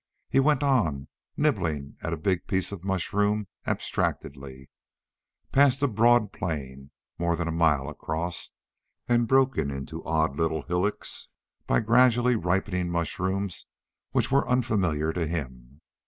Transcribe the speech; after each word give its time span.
He 0.31 0.39
went 0.39 0.63
on, 0.63 1.09
nibbling 1.37 1.95
at 2.01 2.11
a 2.11 2.17
big 2.17 2.47
piece 2.47 2.71
of 2.71 2.83
mushroom 2.83 3.45
abstractedly, 3.67 4.71
past 5.51 5.83
a 5.83 5.87
broad 5.87 6.33
plain, 6.33 6.89
more 7.19 7.35
than 7.35 7.47
a 7.47 7.51
mile 7.51 7.87
across 7.87 8.49
and 9.07 9.27
broken 9.27 9.69
into 9.69 10.03
odd 10.03 10.35
little 10.37 10.63
hillocks 10.63 11.27
by 11.67 11.81
gradually 11.81 12.35
ripening 12.35 12.89
mushrooms 12.89 13.67
which 14.09 14.31
were 14.31 14.49
unfamiliar 14.49 15.13
to 15.13 15.27
him. 15.27 15.81